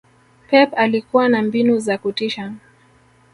Pep 0.49 0.73
alikua 0.77 1.27
na 1.29 1.41
mbinu 1.41 1.79
za 1.79 1.97
kutisha 1.97 2.53